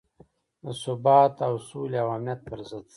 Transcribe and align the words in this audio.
د 0.63 0.65
ثبات 0.81 1.35
او 1.47 1.53
سولې 1.67 1.97
او 2.03 2.09
امنیت 2.17 2.39
پر 2.47 2.59
ضد. 2.69 2.85